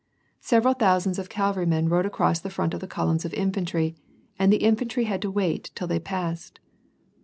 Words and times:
Several 0.39 0.73
thousands 0.73 1.19
of 1.19 1.29
cavalrymen 1.29 1.87
rode 1.87 2.07
across 2.07 2.43
in 2.43 2.49
front 2.49 2.73
of 2.73 2.79
the 2.79 2.87
columns 2.87 3.23
of 3.23 3.35
infantry, 3.35 3.95
and 4.39 4.51
the 4.51 4.57
infantry 4.63 5.03
had 5.03 5.21
to 5.21 5.29
wait 5.29 5.69
till 5.75 5.85
they 5.87 5.99
passed. 5.99 6.59